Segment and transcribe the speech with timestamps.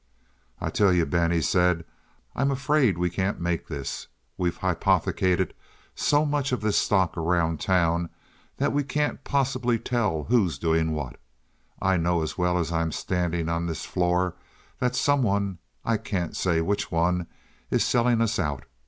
[0.59, 1.85] "I'll tell you, Ben," he said,
[2.35, 4.07] "I'm afraid we can't make this.
[4.35, 5.53] We've hypothecated
[5.93, 8.09] so much of this stock around town
[8.57, 11.19] that we can't possibly tell who's doing what.
[11.79, 14.33] I know as well as I'm standing on this floor
[14.79, 17.27] that some one, I can't say which one,
[17.69, 18.65] is selling us out.